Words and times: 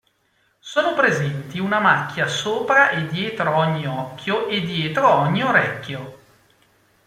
Sono 0.57 0.95
presenti 0.95 1.59
una 1.59 1.77
macchia 1.79 2.25
sopra 2.25 2.89
e 2.89 3.05
dietro 3.05 3.55
ogni 3.57 3.85
occhio 3.85 4.47
e 4.47 4.61
dietro 4.61 5.13
ogni 5.13 5.43
orecchio. 5.43 6.19